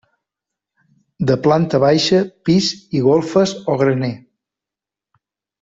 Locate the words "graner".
3.85-4.13